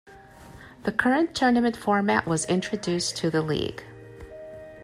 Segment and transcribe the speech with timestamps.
[0.81, 3.83] The current tournament format was introduced to the league.